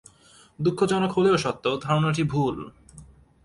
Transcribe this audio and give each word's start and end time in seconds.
দুঃখজনক 0.59 1.11
হলেও 1.11 1.35
সত্য, 1.37 1.65
ধারণাটি 1.81 2.23
ভুল। 2.23 2.55